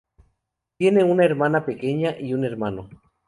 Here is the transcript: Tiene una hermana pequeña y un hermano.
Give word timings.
Tiene 0.79 1.03
una 1.03 1.25
hermana 1.25 1.63
pequeña 1.63 2.19
y 2.19 2.33
un 2.33 2.43
hermano. 2.43 2.89